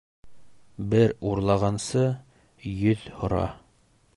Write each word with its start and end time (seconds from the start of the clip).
Бер 0.93 1.13
урлағансы, 1.31 2.07
йөҙ 2.73 3.07
һора. 3.21 3.45